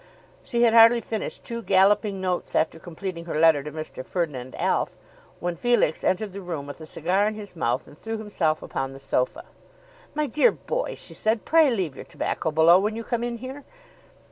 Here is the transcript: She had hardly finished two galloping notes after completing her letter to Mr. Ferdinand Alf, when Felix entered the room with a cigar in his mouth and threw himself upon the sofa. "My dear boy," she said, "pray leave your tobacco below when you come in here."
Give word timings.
She 0.43 0.63
had 0.63 0.73
hardly 0.73 0.99
finished 0.99 1.43
two 1.43 1.61
galloping 1.61 2.19
notes 2.19 2.55
after 2.55 2.79
completing 2.79 3.25
her 3.25 3.39
letter 3.39 3.61
to 3.61 3.71
Mr. 3.71 4.03
Ferdinand 4.03 4.55
Alf, 4.59 4.97
when 5.39 5.55
Felix 5.55 6.03
entered 6.03 6.31
the 6.31 6.41
room 6.41 6.65
with 6.65 6.81
a 6.81 6.87
cigar 6.87 7.27
in 7.27 7.35
his 7.35 7.55
mouth 7.55 7.85
and 7.87 7.95
threw 7.95 8.17
himself 8.17 8.63
upon 8.63 8.93
the 8.93 8.99
sofa. 8.99 9.45
"My 10.15 10.25
dear 10.25 10.51
boy," 10.51 10.95
she 10.95 11.13
said, 11.13 11.45
"pray 11.45 11.69
leave 11.69 11.95
your 11.95 12.05
tobacco 12.05 12.49
below 12.49 12.79
when 12.79 12.95
you 12.95 13.03
come 13.03 13.23
in 13.23 13.37
here." 13.37 13.63